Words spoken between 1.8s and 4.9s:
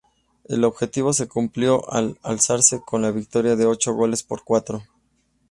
al alzarse con la victoria de ocho goles por cuatro.